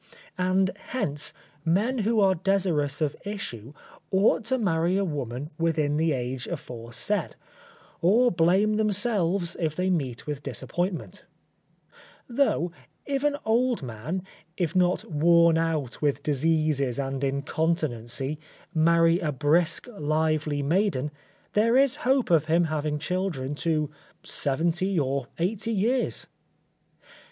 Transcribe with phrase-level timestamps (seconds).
[0.39, 1.31] And, hence,
[1.63, 3.71] men who are desirous of issue
[4.09, 7.35] ought to marry a woman within the age aforesaid,
[8.01, 11.23] or blame themselves if they meet with disappointment;
[12.27, 12.71] though,
[13.05, 14.23] if an old man,
[14.57, 18.39] if not worn out with diseases and incontinency,
[18.73, 21.11] marry a brisk, lively maiden,
[21.53, 23.91] there is hope of him having children to
[24.23, 26.25] 70 or 80 years.